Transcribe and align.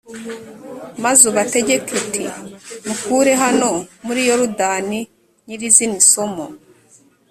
maze 1.03 1.21
ubategeke 1.31 1.91
uti 2.01 2.23
’mukure 2.85 3.31
hano 3.43 3.69
muri 4.05 4.21
yorudani 4.29 4.99
nyirizina 5.45 5.95
isomo. 6.03 6.45